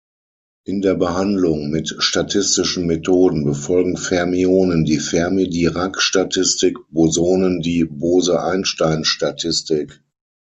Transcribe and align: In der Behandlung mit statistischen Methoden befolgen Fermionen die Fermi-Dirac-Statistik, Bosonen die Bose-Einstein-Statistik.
In 0.65 0.81
der 0.81 0.95
Behandlung 0.95 1.69
mit 1.69 1.95
statistischen 1.99 2.87
Methoden 2.87 3.45
befolgen 3.45 3.97
Fermionen 3.97 4.83
die 4.83 4.97
Fermi-Dirac-Statistik, 4.97 6.77
Bosonen 6.89 7.59
die 7.61 7.85
Bose-Einstein-Statistik. 7.85 10.01